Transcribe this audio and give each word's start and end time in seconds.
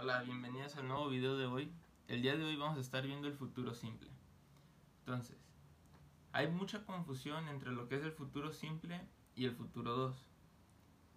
Hola, 0.00 0.22
bienvenidos 0.22 0.76
al 0.76 0.86
nuevo 0.86 1.08
video 1.08 1.36
de 1.36 1.46
hoy. 1.46 1.72
El 2.06 2.22
día 2.22 2.36
de 2.36 2.44
hoy 2.44 2.54
vamos 2.54 2.78
a 2.78 2.80
estar 2.80 3.04
viendo 3.04 3.26
el 3.26 3.34
futuro 3.34 3.74
simple. 3.74 4.08
Entonces, 5.00 5.36
hay 6.30 6.46
mucha 6.46 6.84
confusión 6.84 7.48
entre 7.48 7.72
lo 7.72 7.88
que 7.88 7.96
es 7.96 8.04
el 8.04 8.12
futuro 8.12 8.52
simple 8.52 9.00
y 9.34 9.46
el 9.46 9.56
futuro 9.56 9.96
2. 9.96 10.16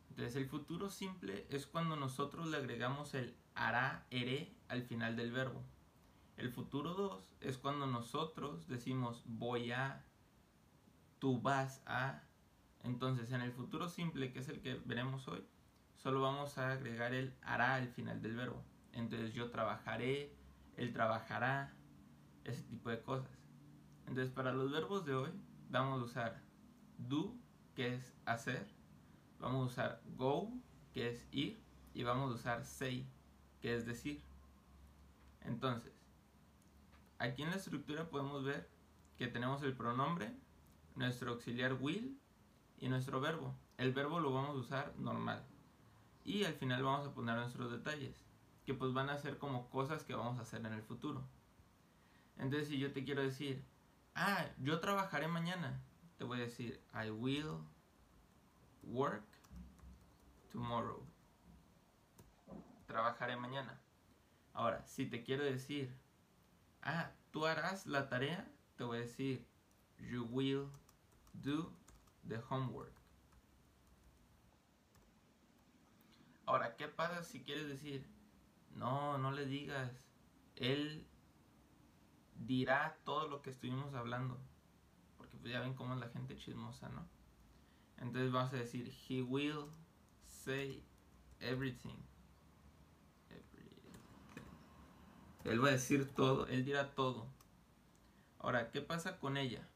Entonces, 0.10 0.36
el 0.36 0.48
futuro 0.48 0.90
simple 0.90 1.46
es 1.52 1.68
cuando 1.68 1.96
nosotros 1.96 2.48
le 2.48 2.58
agregamos 2.58 3.14
el 3.14 3.36
hará, 3.54 4.08
eré 4.10 4.52
al 4.68 4.82
final 4.82 5.16
del 5.16 5.32
verbo. 5.32 5.62
El 6.36 6.50
futuro 6.50 6.96
2 6.96 7.34
es 7.42 7.60
cuando 7.60 7.86
nosotros 7.86 8.68
decimos 8.68 9.22
voy 9.28 9.74
a, 9.74 10.04
tú 11.20 11.40
vas 11.40 11.84
a. 11.86 12.24
Entonces, 12.82 13.32
en 13.32 13.42
el 13.42 13.52
futuro 13.52 13.90
simple, 13.90 14.34
que 14.34 14.40
es 14.40 14.50
el 14.50 14.60
que 14.60 14.82
veremos 14.86 15.28
hoy, 15.28 15.46
solo 15.98 16.22
vamos 16.22 16.58
a 16.58 16.72
agregar 16.72 17.14
el 17.14 17.36
hará 17.44 17.76
al 17.76 17.88
final 17.88 18.24
del 18.24 18.36
verbo. 18.36 18.71
Entonces 18.94 19.34
yo 19.34 19.50
trabajaré, 19.50 20.34
él 20.78 20.94
trabajará, 20.94 21.74
ese 22.44 22.64
tipo 22.64 22.90
de 22.90 23.02
cosas. 23.02 23.30
Entonces 24.08 24.34
para 24.34 24.52
los 24.52 24.72
verbos 24.72 25.06
de 25.06 25.16
hoy 25.16 25.30
vamos 25.70 26.02
a 26.02 26.06
usar 26.06 26.42
do, 26.98 27.36
que 27.76 27.96
es 27.96 28.14
hacer, 28.26 28.68
vamos 29.40 29.64
a 29.64 29.72
usar 29.72 30.02
go, 30.18 30.52
que 30.94 31.10
es 31.10 31.28
ir, 31.32 31.60
y 31.94 32.04
vamos 32.04 32.32
a 32.32 32.36
usar 32.36 32.66
say, 32.66 33.08
que 33.62 33.76
es 33.76 33.86
decir. 33.86 34.22
Entonces, 35.42 35.92
aquí 37.20 37.44
en 37.44 37.50
la 37.50 37.58
estructura 37.58 38.10
podemos 38.10 38.44
ver 38.44 38.70
que 39.18 39.28
tenemos 39.28 39.62
el 39.64 39.76
pronombre, 39.76 40.34
nuestro 40.96 41.32
auxiliar 41.32 41.74
will 41.80 42.20
y 42.80 42.90
nuestro 42.90 43.22
verbo. 43.22 43.56
El 43.78 43.94
verbo 43.94 44.20
lo 44.20 44.34
vamos 44.34 44.52
a 44.52 44.60
usar 44.60 44.94
normal 44.98 45.44
y 46.24 46.44
al 46.44 46.54
final 46.54 46.84
vamos 46.84 47.08
a 47.08 47.14
poner 47.14 47.36
nuestros 47.36 47.72
detalles, 47.72 48.16
que 48.66 48.74
pues 48.74 48.94
van 48.94 49.10
a 49.10 49.18
ser 49.18 49.38
como 49.38 49.70
cosas 49.70 50.04
que 50.04 50.16
vamos 50.16 50.38
a 50.40 50.44
hacer 50.44 50.60
en 50.66 50.74
el 50.74 50.84
futuro. 50.84 51.24
Entonces 52.38 52.68
si 52.68 52.78
yo 52.78 52.92
te 52.94 53.04
quiero 53.04 53.22
decir, 53.22 53.64
ah, 54.16 54.46
yo 54.60 54.80
trabajaré 54.80 55.28
mañana, 55.28 55.82
te 56.18 56.24
voy 56.24 56.40
a 56.40 56.44
decir, 56.44 56.82
I 56.94 57.10
will 57.10 57.58
work 58.84 59.26
tomorrow. 60.52 61.04
Trabajaré 62.88 63.36
mañana. 63.38 63.80
Ahora, 64.54 64.86
si 64.86 65.06
te 65.06 65.24
quiero 65.24 65.44
decir, 65.44 65.96
ah, 66.82 67.12
tú 67.32 67.46
harás 67.46 67.88
la 67.88 68.10
tarea, 68.10 68.48
te 68.76 68.84
voy 68.84 68.98
a 68.98 69.02
decir, 69.02 69.46
you 70.00 70.26
will 70.26 70.68
do 71.34 71.72
the 72.28 72.40
homework. 72.50 72.92
Ahora, 76.46 76.76
¿qué 76.76 76.88
pasa 76.88 77.24
si 77.24 77.44
quieres 77.44 77.68
decir, 77.68 78.06
no, 78.76 79.18
no 79.18 79.32
le 79.32 79.46
digas, 79.46 79.92
él 80.56 81.06
dirá 82.36 82.98
todo 83.04 83.28
lo 83.28 83.42
que 83.42 83.50
estuvimos 83.50 83.94
hablando? 83.94 84.40
Porque 85.18 85.38
pues 85.38 85.54
ya 85.54 85.62
ven 85.62 85.74
cómo 85.74 85.94
es 85.94 86.00
la 86.00 86.10
gente 86.10 86.36
chismosa, 86.38 86.90
¿no? 86.90 87.08
Entonces 87.98 88.32
vas 88.32 88.52
a 88.54 88.58
decir, 88.58 88.92
he 89.08 89.22
will 89.22 89.66
say 90.26 90.84
everything. 91.40 91.98
everything. 93.30 94.00
Él 95.44 95.64
va 95.64 95.70
a 95.70 95.72
decir 95.72 96.12
todo, 96.14 96.48
él 96.48 96.66
dirá 96.66 96.96
todo. 96.96 97.28
Ahora, 98.40 98.72
¿qué 98.72 98.82
pasa 98.82 99.20
con 99.20 99.38
ella? 99.38 99.68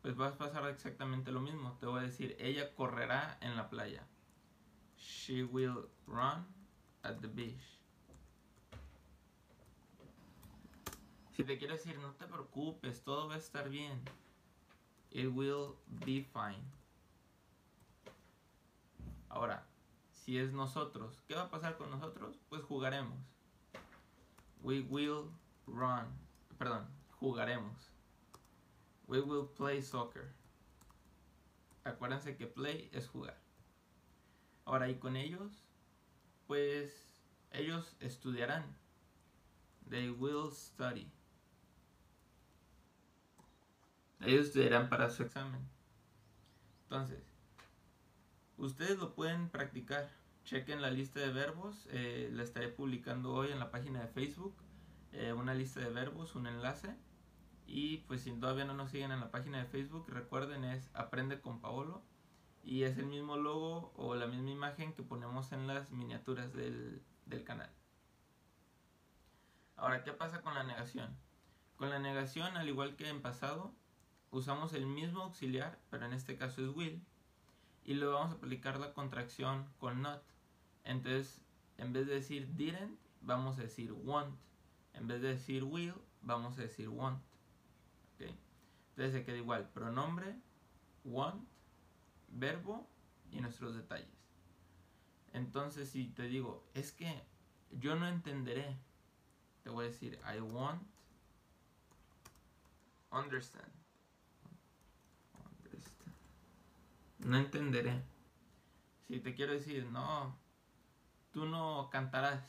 Pues 0.00 0.18
va 0.18 0.28
a 0.28 0.38
pasar 0.38 0.66
exactamente 0.68 1.32
lo 1.32 1.40
mismo. 1.40 1.76
Te 1.80 1.86
voy 1.86 2.00
a 2.00 2.04
decir, 2.04 2.36
ella 2.38 2.74
correrá 2.74 3.36
en 3.40 3.56
la 3.56 3.68
playa. 3.68 4.06
She 4.96 5.42
will 5.42 5.88
run 6.06 6.46
at 7.02 7.16
the 7.20 7.26
beach. 7.26 7.79
Si 11.40 11.46
te 11.46 11.56
quiero 11.56 11.72
decir, 11.72 11.98
no 12.00 12.12
te 12.16 12.26
preocupes, 12.26 13.02
todo 13.02 13.26
va 13.26 13.36
a 13.36 13.38
estar 13.38 13.70
bien. 13.70 13.98
It 15.10 15.30
will 15.32 15.74
be 16.04 16.22
fine. 16.22 16.62
Ahora, 19.30 19.66
si 20.12 20.36
es 20.36 20.52
nosotros, 20.52 21.22
¿qué 21.26 21.34
va 21.34 21.44
a 21.44 21.50
pasar 21.50 21.78
con 21.78 21.88
nosotros? 21.88 22.38
Pues 22.50 22.62
jugaremos. 22.62 23.18
We 24.62 24.82
will 24.82 25.30
run. 25.66 26.08
Perdón, 26.58 26.86
jugaremos. 27.18 27.90
We 29.06 29.22
will 29.22 29.48
play 29.56 29.80
soccer. 29.80 30.34
Acuérdense 31.84 32.36
que 32.36 32.48
play 32.48 32.90
es 32.92 33.08
jugar. 33.08 33.40
Ahora, 34.66 34.90
y 34.90 34.98
con 34.98 35.16
ellos, 35.16 35.64
pues 36.46 37.08
ellos 37.50 37.96
estudiarán. 37.98 38.76
They 39.88 40.10
will 40.10 40.52
study. 40.52 41.10
Ellos 44.20 44.46
estudiarán 44.46 44.88
para 44.88 45.10
su 45.10 45.22
examen. 45.22 45.60
Entonces, 46.84 47.22
ustedes 48.56 48.98
lo 48.98 49.14
pueden 49.14 49.48
practicar. 49.48 50.10
Chequen 50.44 50.82
la 50.82 50.90
lista 50.90 51.20
de 51.20 51.30
verbos. 51.30 51.88
Eh, 51.90 52.30
la 52.32 52.42
estaré 52.42 52.68
publicando 52.68 53.32
hoy 53.32 53.50
en 53.50 53.58
la 53.58 53.70
página 53.70 54.00
de 54.00 54.08
Facebook. 54.08 54.54
Eh, 55.12 55.32
una 55.32 55.54
lista 55.54 55.80
de 55.80 55.90
verbos, 55.90 56.34
un 56.34 56.46
enlace. 56.46 56.96
Y 57.66 57.98
pues 57.98 58.22
si 58.22 58.32
todavía 58.32 58.64
no 58.64 58.74
nos 58.74 58.90
siguen 58.90 59.12
en 59.12 59.20
la 59.20 59.30
página 59.30 59.58
de 59.58 59.66
Facebook, 59.66 60.06
recuerden 60.08 60.64
es 60.64 60.90
Aprende 60.92 61.40
con 61.40 61.60
Paolo 61.60 62.02
y 62.62 62.82
es 62.82 62.98
el 62.98 63.06
mismo 63.06 63.36
logo 63.36 63.92
o 63.96 64.14
la 64.14 64.26
misma 64.26 64.50
imagen 64.50 64.92
que 64.92 65.02
ponemos 65.02 65.52
en 65.52 65.66
las 65.66 65.90
miniaturas 65.92 66.52
del, 66.52 67.02
canal. 67.44 67.70
Ahora, 69.76 70.02
¿qué 70.02 70.12
pasa 70.12 70.42
con 70.42 70.54
la 70.54 70.64
negación? 70.64 71.16
Con 71.76 71.90
la 71.90 71.98
negación, 71.98 72.56
al 72.56 72.68
igual 72.68 72.96
que 72.96 73.08
en 73.08 73.22
pasado, 73.22 73.72
usamos 74.30 74.72
el 74.72 74.86
mismo 74.86 75.22
auxiliar, 75.22 75.78
pero 75.90 76.06
en 76.06 76.12
este 76.12 76.36
caso 76.36 76.62
es 76.62 76.74
will, 76.74 77.02
y 77.84 77.94
le 77.94 78.06
vamos 78.06 78.32
a 78.32 78.36
aplicar 78.36 78.78
la 78.78 78.92
contracción 78.92 79.66
con 79.78 80.02
not. 80.02 80.22
Entonces, 80.84 81.40
en 81.78 81.92
vez 81.92 82.06
de 82.06 82.14
decir 82.14 82.54
didn't, 82.54 82.98
vamos 83.22 83.58
a 83.58 83.62
decir 83.62 83.92
want. 83.92 84.34
En 84.94 85.06
vez 85.06 85.22
de 85.22 85.28
decir 85.28 85.64
will, 85.64 85.94
vamos 86.22 86.58
a 86.58 86.62
decir 86.62 86.88
want. 86.88 87.20
Entonces 88.90 89.20
se 89.20 89.24
queda 89.24 89.38
igual, 89.38 89.68
pronombre, 89.70 90.36
want, 91.04 91.42
verbo 92.28 92.86
y 93.32 93.40
nuestros 93.40 93.74
detalles. 93.74 94.08
Entonces, 95.32 95.88
si 95.88 96.08
te 96.08 96.24
digo, 96.24 96.66
es 96.74 96.92
que 96.92 97.22
yo 97.70 97.94
no 97.94 98.06
entenderé, 98.06 98.76
te 99.62 99.70
voy 99.70 99.86
a 99.86 99.88
decir, 99.88 100.18
I 100.26 100.38
understand. 100.38 100.80
understand. 103.10 103.79
No 107.20 107.36
entenderé. 107.36 108.02
Si 109.06 109.20
te 109.20 109.34
quiero 109.34 109.52
decir, 109.52 109.86
no, 109.86 110.36
tú 111.32 111.46
no 111.46 111.88
cantarás. 111.90 112.42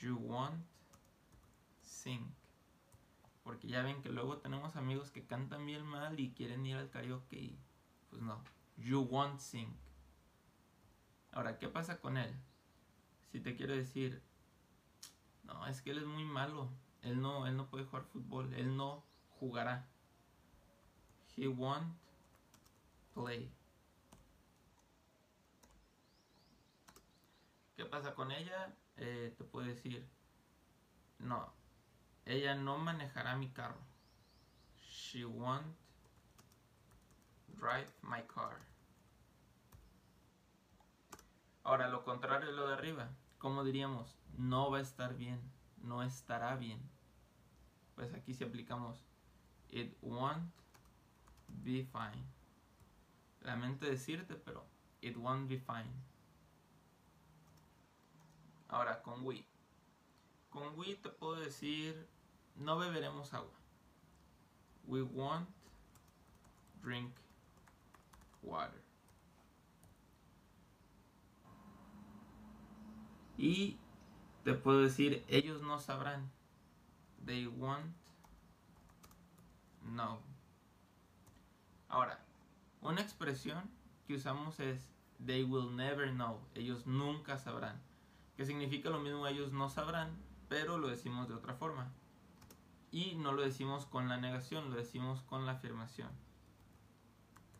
You 0.00 0.16
won't 0.16 0.64
sing. 1.80 2.34
Porque 3.44 3.68
ya 3.68 3.82
ven 3.82 4.02
que 4.02 4.08
luego 4.08 4.38
tenemos 4.38 4.76
amigos 4.76 5.10
que 5.10 5.26
cantan 5.26 5.66
bien 5.66 5.84
mal 5.84 6.18
y 6.18 6.32
quieren 6.32 6.64
ir 6.66 6.76
al 6.76 6.90
karaoke 6.90 7.56
pues 8.12 8.22
no. 8.22 8.42
You 8.76 9.00
won't 9.00 9.40
sing. 9.40 9.74
Ahora, 11.32 11.58
¿qué 11.58 11.68
pasa 11.68 11.98
con 11.98 12.18
él? 12.18 12.30
Si 13.30 13.40
te 13.40 13.56
quiero 13.56 13.74
decir, 13.74 14.22
no, 15.44 15.66
es 15.66 15.80
que 15.80 15.92
él 15.92 15.98
es 15.98 16.06
muy 16.06 16.24
malo. 16.24 16.68
Él 17.00 17.22
no, 17.22 17.46
él 17.46 17.56
no 17.56 17.68
puede 17.68 17.84
jugar 17.84 18.04
fútbol. 18.04 18.52
Él 18.52 18.76
no 18.76 19.02
jugará. 19.40 19.88
He 21.36 21.48
won't 21.48 21.96
play. 23.14 23.52
¿Qué 27.76 27.84
pasa 27.84 28.14
con 28.14 28.30
ella? 28.30 28.74
Eh, 28.96 29.34
te 29.36 29.44
puedo 29.44 29.66
decir, 29.66 30.08
no, 31.18 31.52
ella 32.24 32.54
no 32.54 32.78
manejará 32.78 33.36
mi 33.36 33.48
carro. 33.50 33.80
She 34.80 35.24
won't 35.24 35.76
drive 37.48 37.92
my 38.02 38.22
car. 38.22 38.58
Ahora, 41.64 41.88
lo 41.88 42.04
contrario 42.04 42.48
de 42.48 42.52
lo 42.52 42.66
de 42.66 42.74
arriba. 42.74 43.08
¿Cómo 43.38 43.64
diríamos? 43.64 44.16
No 44.36 44.70
va 44.70 44.78
a 44.78 44.82
estar 44.82 45.14
bien. 45.14 45.40
No 45.82 46.02
estará 46.02 46.56
bien. 46.56 46.80
Pues 47.94 48.14
aquí 48.14 48.34
si 48.34 48.44
aplicamos 48.44 49.04
it 49.70 49.96
won't 50.02 50.52
be 51.64 51.84
fine. 51.84 52.24
Lamento 53.44 53.86
decirte, 53.86 54.34
pero 54.34 54.64
it 55.00 55.16
won't 55.16 55.48
be 55.48 55.58
fine. 55.58 55.90
Ahora, 58.68 59.02
con 59.02 59.24
we. 59.24 59.44
Con 60.50 60.76
we 60.78 60.94
te 60.94 61.08
puedo 61.10 61.36
decir, 61.36 62.08
no 62.56 62.78
beberemos 62.78 63.34
agua. 63.34 63.58
We 64.86 65.02
won't 65.02 65.48
drink 66.82 67.12
water. 68.42 68.80
Y 73.36 73.76
te 74.44 74.54
puedo 74.54 74.82
decir, 74.82 75.24
ellos 75.28 75.62
no 75.62 75.78
sabrán. 75.78 76.30
They 77.24 77.46
won't 77.46 77.92
know. 79.82 80.20
Ahora, 81.88 82.18
una 82.82 83.00
expresión 83.00 83.70
que 84.06 84.16
usamos 84.16 84.60
es 84.60 84.90
they 85.24 85.44
will 85.44 85.74
never 85.74 86.10
know. 86.10 86.40
Ellos 86.54 86.86
nunca 86.86 87.38
sabrán. 87.38 87.80
Que 88.36 88.44
significa 88.44 88.90
lo 88.90 88.98
mismo, 88.98 89.26
ellos 89.26 89.52
no 89.52 89.70
sabrán, 89.70 90.16
pero 90.48 90.78
lo 90.78 90.88
decimos 90.88 91.28
de 91.28 91.34
otra 91.34 91.54
forma. 91.54 91.92
Y 92.90 93.14
no 93.14 93.32
lo 93.32 93.42
decimos 93.42 93.86
con 93.86 94.08
la 94.08 94.18
negación, 94.18 94.70
lo 94.70 94.76
decimos 94.76 95.22
con 95.22 95.46
la 95.46 95.52
afirmación. 95.52 96.10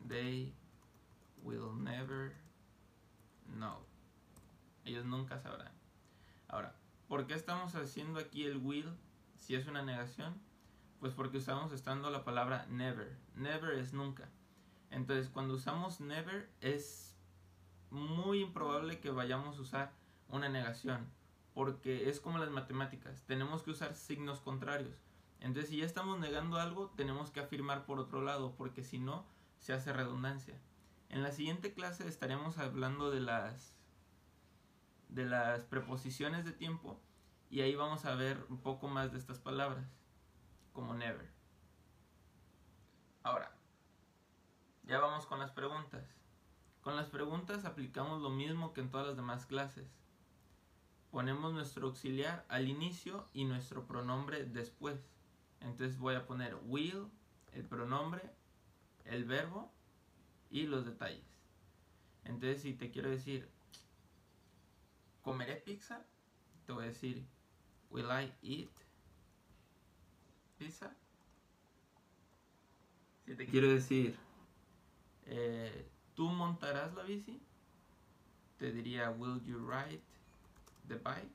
They 0.09 0.55
will 1.43 1.83
never 1.83 2.35
know. 3.47 3.79
Ellos 4.85 5.05
nunca 5.05 5.39
sabrán. 5.39 5.73
Ahora, 6.49 6.75
¿por 7.09 7.27
qué 7.27 7.35
estamos 7.35 7.75
haciendo 7.75 8.19
aquí 8.19 8.45
el 8.45 8.57
will 8.59 8.91
si 9.37 9.55
es 9.55 9.67
una 9.67 9.83
negación? 9.83 10.35
Pues 11.01 11.15
porque 11.15 11.39
usamos 11.39 11.73
estando 11.73 12.11
la 12.11 12.25
palabra 12.25 12.67
never. 12.69 13.17
Never 13.37 13.79
es 13.79 13.93
nunca. 13.93 14.29
Entonces, 14.93 15.29
cuando 15.31 15.55
usamos 15.55 16.01
never 16.01 16.49
es 16.61 17.17
muy 17.91 18.41
improbable 18.41 19.01
que 19.01 19.11
vayamos 19.11 19.59
a 19.59 19.63
usar 19.63 19.93
una 20.29 20.49
negación. 20.49 21.11
Porque 21.55 22.09
es 22.09 22.21
como 22.21 22.39
las 22.39 22.51
matemáticas. 22.51 23.23
Tenemos 23.27 23.63
que 23.63 23.73
usar 23.73 23.95
signos 23.95 24.41
contrarios. 24.41 24.97
Entonces, 25.41 25.71
si 25.71 25.79
ya 25.79 25.87
estamos 25.87 26.19
negando 26.19 26.59
algo, 26.59 26.91
tenemos 26.97 27.31
que 27.31 27.41
afirmar 27.41 27.85
por 27.85 27.99
otro 27.99 28.23
lado. 28.23 28.55
Porque 28.57 28.85
si 28.85 28.99
no, 28.99 29.27
se 29.59 29.73
hace 29.73 29.93
redundancia. 29.93 30.55
En 31.09 31.23
la 31.23 31.33
siguiente 31.33 31.75
clase 31.75 32.07
estaremos 32.09 32.59
hablando 32.59 33.11
de 33.11 33.21
las 33.21 33.77
de 35.09 35.27
las 35.27 35.65
preposiciones 35.65 36.47
de 36.47 36.53
tiempo 36.53 36.99
y 37.51 37.61
ahí 37.61 37.75
vamos 37.75 38.07
a 38.07 38.15
ver 38.15 38.47
un 38.49 38.57
poco 38.63 38.89
más 38.89 39.13
de 39.13 39.19
estas 39.19 39.39
palabras, 39.39 39.85
como 40.73 40.95
never. 40.95 41.31
Ahora, 43.23 43.55
ya 44.85 44.99
vamos 44.99 45.21
con 45.33 45.39
las 45.39 45.53
preguntas. 45.53 46.05
Con 46.83 46.95
las 46.95 47.09
preguntas 47.09 47.65
aplicamos 47.65 48.21
lo 48.21 48.29
mismo 48.29 48.75
que 48.75 48.83
en 48.83 48.91
todas 48.91 49.07
las 49.07 49.17
demás 49.17 49.47
clases. 49.47 49.89
Ponemos 51.11 51.55
nuestro 51.55 51.87
auxiliar 51.87 52.45
al 52.51 52.69
inicio 52.69 53.27
y 53.33 53.47
nuestro 53.47 53.87
pronombre 53.87 54.45
después. 54.45 55.01
Entonces 55.61 55.97
voy 55.97 56.17
a 56.17 56.27
poner 56.27 56.55
will, 56.67 57.07
el 57.55 57.65
pronombre, 57.65 58.21
el 59.07 59.25
verbo 59.25 59.73
y 60.51 60.67
los 60.67 60.85
detalles. 60.85 61.25
Entonces 62.25 62.61
si 62.61 62.75
te 62.75 62.91
quiero 62.91 63.09
decir, 63.09 63.49
¿comeré 65.23 65.57
pizza? 65.57 66.05
Te 66.67 66.73
voy 66.73 66.85
a 66.85 66.89
decir, 66.89 67.25
will 67.89 68.05
I 68.05 68.35
eat 68.43 68.71
pizza? 70.59 70.95
Si 73.25 73.35
te 73.35 73.47
quiero 73.47 73.71
decir, 73.71 74.15
eh, 75.27 75.89
¿tú 76.15 76.29
montarás 76.29 76.95
la 76.95 77.03
bici? 77.03 77.41
Te 78.59 78.73
diría, 78.73 79.11
will 79.11 79.41
you 79.45 79.59
ride 79.59 80.03
the 80.89 80.97
bike? 80.97 81.31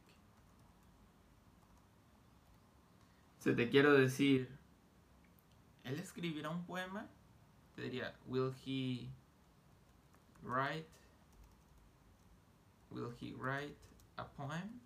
Si 3.39 3.53
te 3.53 3.69
quiero 3.69 3.93
decir, 3.93 4.49
¿él 5.83 5.99
escribirá 5.99 6.49
un 6.49 6.65
poema? 6.65 7.07
Te 7.75 7.83
diría, 7.83 8.15
will 8.27 8.53
he 8.65 9.09
write 10.41 10.87
Will 12.91 13.13
he 13.19 13.33
write 13.37 13.75
a 14.17 14.23
poem? 14.23 14.81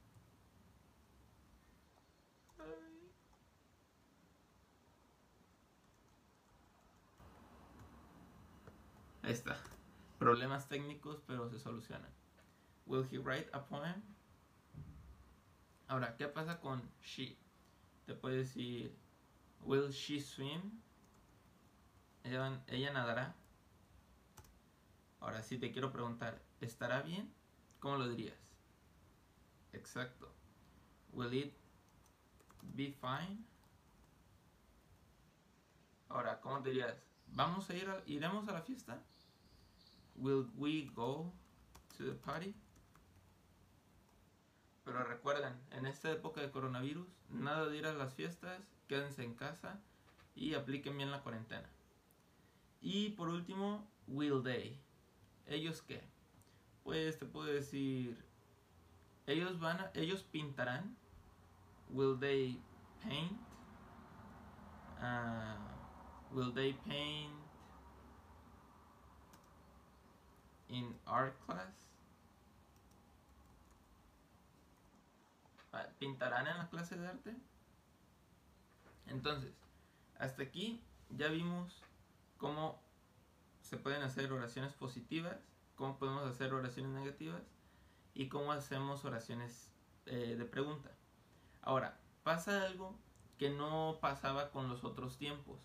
Está. 9.32 9.58
Problemas 10.20 10.68
técnicos, 10.68 11.22
pero 11.26 11.50
se 11.50 11.58
solucionan. 11.58 12.12
Will 12.86 13.08
he 13.10 13.18
write 13.18 13.50
a 13.54 13.66
poem? 13.66 14.04
Ahora, 15.88 16.18
¿qué 16.18 16.28
pasa 16.28 16.60
con 16.60 16.82
she? 17.02 17.38
Te 18.06 18.14
puede 18.14 18.40
decir, 18.40 18.94
Will 19.62 19.90
she 19.94 20.20
swim? 20.20 20.82
Ella, 22.26 22.62
ella 22.68 22.92
nadará. 22.92 23.34
Ahora 25.22 25.42
sí 25.44 25.58
te 25.58 25.72
quiero 25.72 25.94
preguntar, 25.94 26.42
¿estará 26.60 27.02
bien? 27.02 27.34
¿Cómo 27.80 27.96
lo 27.96 28.10
dirías? 28.10 28.38
Exacto. 29.72 30.30
Will 31.14 31.34
it 31.34 31.54
be 32.76 32.92
fine? 32.92 33.46
Ahora, 36.10 36.42
¿cómo 36.42 36.60
dirías? 36.60 37.02
¿Vamos 37.28 37.70
a 37.70 37.76
ir 37.76 37.90
a, 37.90 38.04
iremos 38.06 38.46
a 38.50 38.52
la 38.52 38.62
fiesta? 38.62 39.02
Will 40.16 40.48
we 40.58 40.90
go 40.96 41.32
to 41.98 42.04
the 42.06 42.14
party? 42.14 42.54
Pero 44.84 45.04
recuerden, 45.04 45.54
en 45.72 45.86
esta 45.86 46.12
época 46.12 46.42
de 46.42 46.52
coronavirus, 46.52 47.08
nada 47.30 47.68
de 47.68 47.78
ir 47.78 47.86
a 47.86 47.94
las 47.94 48.14
fiestas, 48.14 48.60
quédense 48.88 49.24
en 49.24 49.36
casa 49.36 49.80
y 50.36 50.54
apliquen 50.56 50.98
bien 50.98 51.12
la 51.12 51.22
cuarentena. 51.22 51.70
Y 52.82 53.10
por 53.10 53.30
último, 53.30 53.88
will 54.08 54.42
they? 54.44 54.80
¿Ellos 55.48 55.82
qué? 55.82 56.02
Pues 56.84 57.20
te 57.20 57.26
puedo 57.26 57.48
decir, 57.48 58.18
ellos 59.28 59.60
van 59.60 59.80
a, 59.80 59.92
ellos 59.94 60.24
pintarán. 60.24 60.98
Will 61.90 62.18
they 62.20 62.60
paint? 63.04 63.40
Uh, 65.00 65.58
will 66.32 66.54
they 66.54 66.74
paint 66.88 67.34
in 70.72 70.98
art 71.06 71.38
class? 71.46 71.74
Ah, 75.74 75.88
¿Pintarán 76.00 76.48
en 76.48 76.58
la 76.58 76.70
clase 76.70 76.98
de 76.98 77.08
arte? 77.08 77.36
Entonces, 79.06 79.54
hasta 80.18 80.44
aquí 80.44 80.84
ya 81.10 81.28
vimos 81.28 81.82
cómo 82.38 82.82
se 83.62 83.78
pueden 83.78 84.02
hacer 84.02 84.32
oraciones 84.34 84.74
positivas 84.74 85.38
cómo 85.82 85.98
podemos 85.98 86.28
hacer 86.28 86.54
oraciones 86.54 86.92
negativas 86.92 87.42
y 88.14 88.30
cómo 88.30 88.52
hacemos 88.52 89.04
oraciones 89.04 89.72
eh, 90.06 90.36
de 90.38 90.46
pregunta. 90.46 90.92
Ahora, 91.64 92.00
pasa 92.22 92.68
algo 92.68 92.96
que 93.40 93.50
no 93.50 93.98
pasaba 94.00 94.52
con 94.52 94.70
los 94.70 94.84
otros 94.84 95.18
tiempos, 95.18 95.60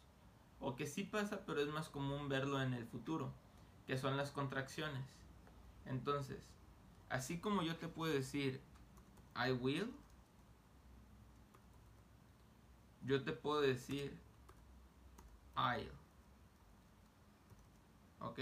o 0.58 0.74
que 0.74 0.86
sí 0.86 1.04
pasa, 1.04 1.44
pero 1.44 1.60
es 1.60 1.68
más 1.68 1.90
común 1.90 2.30
verlo 2.30 2.62
en 2.62 2.72
el 2.72 2.86
futuro, 2.86 3.34
que 3.86 3.96
son 3.98 4.16
las 4.16 4.30
contracciones. 4.30 5.04
Entonces, 5.84 6.42
así 7.08 7.38
como 7.38 7.62
yo 7.62 7.76
te 7.76 7.88
puedo 7.88 8.12
decir, 8.12 8.60
I 9.36 9.52
will, 9.52 9.92
yo 13.02 13.22
te 13.22 13.32
puedo 13.32 13.60
decir, 13.60 14.18
I'll. 15.56 15.90
¿Ok? 18.20 18.40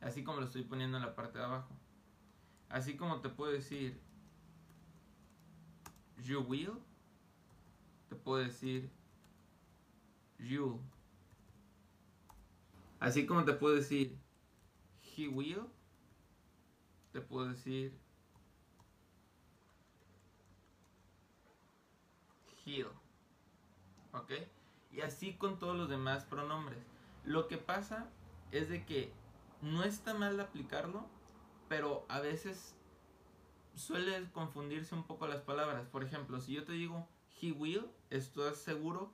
así 0.00 0.22
como 0.22 0.40
lo 0.40 0.46
estoy 0.46 0.62
poniendo 0.62 0.96
en 0.96 1.02
la 1.02 1.14
parte 1.14 1.38
de 1.38 1.44
abajo. 1.44 1.74
Así 2.68 2.96
como 2.96 3.20
te 3.20 3.28
puedo 3.28 3.52
decir 3.52 4.00
you 6.22 6.40
will, 6.40 6.72
te 8.08 8.16
puedo 8.16 8.42
decir 8.42 8.90
you. 10.38 10.80
Así 13.00 13.26
como 13.26 13.44
te 13.44 13.52
puedo 13.52 13.74
decir 13.74 14.16
he 15.16 15.28
will, 15.28 15.66
te 17.12 17.20
puedo 17.20 17.48
decir 17.48 17.98
he'll. 22.64 22.90
¿Ok? 24.12 24.32
Y 24.92 25.00
así 25.00 25.34
con 25.34 25.58
todos 25.58 25.76
los 25.76 25.88
demás 25.88 26.24
pronombres. 26.24 26.84
Lo 27.24 27.48
que 27.48 27.58
pasa 27.58 28.10
es 28.50 28.68
de 28.68 28.84
que 28.84 29.12
no 29.62 29.82
está 29.84 30.14
mal 30.14 30.38
aplicarlo, 30.38 31.06
pero 31.68 32.06
a 32.08 32.20
veces 32.20 32.74
suele 33.74 34.30
confundirse 34.32 34.94
un 34.94 35.04
poco 35.04 35.26
las 35.26 35.42
palabras. 35.42 35.86
Por 35.88 36.04
ejemplo, 36.04 36.40
si 36.40 36.54
yo 36.54 36.64
te 36.64 36.72
digo 36.72 37.08
he 37.40 37.52
will, 37.52 37.86
estás 38.10 38.58
seguro 38.58 39.12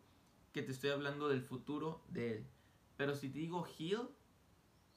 que 0.53 0.63
te 0.63 0.73
estoy 0.73 0.91
hablando 0.91 1.29
del 1.29 1.43
futuro 1.43 2.03
de 2.09 2.37
él. 2.37 2.47
Pero 2.97 3.15
si 3.15 3.29
te 3.29 3.39
digo 3.39 3.67
he'll, 3.79 4.09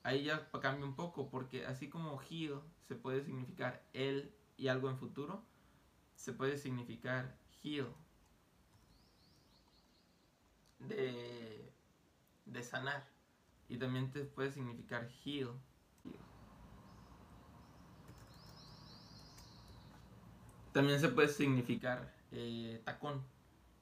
ahí 0.05 0.23
ya 0.23 0.49
cambia 0.61 0.85
un 0.85 0.95
poco, 0.95 1.29
porque 1.29 1.65
así 1.65 1.89
como 1.89 2.21
he'll 2.29 2.61
se 2.87 2.95
puede 2.95 3.23
significar 3.23 3.83
él 3.93 4.31
y 4.55 4.67
algo 4.67 4.89
en 4.89 4.97
futuro, 4.97 5.43
se 6.15 6.31
puede 6.31 6.57
significar 6.57 7.35
heal 7.63 7.87
de, 10.79 11.73
de 12.45 12.63
sanar. 12.63 13.03
Y 13.67 13.77
también 13.77 14.11
te 14.11 14.25
puede 14.25 14.51
significar 14.51 15.09
heal. 15.25 15.49
también 20.71 20.99
se 20.99 21.07
puede 21.07 21.29
significar 21.29 22.13
eh, 22.33 22.81
tacón. 22.83 23.23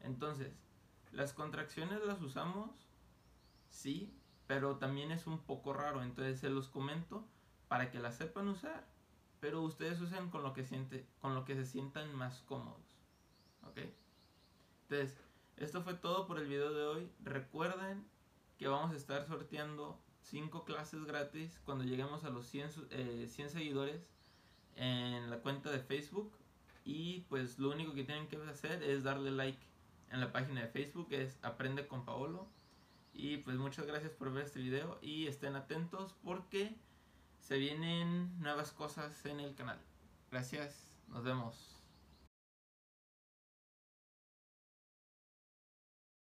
Entonces, 0.02 0.54
las 1.12 1.34
contracciones 1.34 2.00
las 2.06 2.22
usamos, 2.22 2.70
sí, 3.72 4.16
pero 4.48 4.78
también 4.78 5.12
es 5.12 5.28
un 5.28 5.40
poco 5.40 5.74
raro. 5.74 6.04
Entonces 6.04 6.40
se 6.40 6.50
los 6.50 6.68
comento 6.68 7.28
para 7.68 7.92
que 7.92 8.00
las 8.00 8.18
sepan 8.18 8.48
usar, 8.50 8.88
pero 9.40 9.62
ustedes 9.62 10.00
usen 10.02 10.30
con 10.30 10.44
lo 10.44 10.54
que 10.54 10.64
siente, 10.64 11.08
con 11.20 11.36
lo 11.36 11.46
que 11.46 11.56
se 11.56 11.66
sientan 11.66 12.14
más 12.16 12.42
cómodos. 12.42 12.98
¿Ok? 13.64 13.80
Entonces, 14.84 15.18
esto 15.58 15.82
fue 15.84 15.94
todo 15.94 16.28
por 16.28 16.40
el 16.40 16.48
video 16.48 16.74
de 16.74 16.84
hoy. 16.84 17.12
Recuerden 17.24 18.06
que 18.58 18.68
vamos 18.68 18.92
a 18.92 18.98
estar 18.98 19.26
sorteando 19.26 20.00
5 20.22 20.66
clases 20.66 21.04
gratis 21.06 21.60
cuando 21.66 21.84
lleguemos 21.84 22.24
a 22.24 22.30
los 22.30 22.48
100, 22.48 22.72
100 22.72 22.88
eh, 22.92 23.28
seguidores 23.28 24.08
en 24.76 25.30
la 25.30 25.40
cuenta 25.40 25.72
de 25.72 25.80
Facebook. 25.80 26.32
Y 26.86 27.22
pues 27.30 27.60
lo 27.60 27.70
único 27.72 27.94
que 27.94 28.04
tienen 28.04 28.28
que 28.28 28.38
hacer 28.38 28.84
es 28.84 29.04
darle 29.04 29.32
like 29.32 29.60
en 30.12 30.20
la 30.20 30.32
página 30.32 30.62
de 30.62 30.68
Facebook, 30.68 31.08
es 31.12 31.40
Aprende 31.42 31.88
con 31.88 32.06
Paolo. 32.06 32.48
Y 33.14 33.38
pues 33.38 33.58
muchas 33.58 33.86
gracias 33.86 34.12
por 34.12 34.34
ver 34.34 34.46
este 34.46 34.60
video 34.60 34.98
y 35.02 35.28
estén 35.28 35.56
atentos 35.56 36.16
porque 36.24 36.76
se 37.40 37.58
vienen 37.58 38.40
nuevas 38.40 38.72
cosas 38.72 39.26
en 39.26 39.40
el 39.40 39.54
canal. 39.54 39.80
Gracias, 40.32 40.96
nos 41.08 41.24
vemos. 41.24 41.83